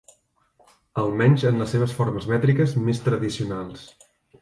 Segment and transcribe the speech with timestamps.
[1.01, 3.89] Almenys en les seves formes mètriques més tradicionals.